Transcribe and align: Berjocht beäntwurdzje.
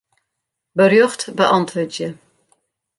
Berjocht 0.77 1.21
beäntwurdzje. 1.37 2.09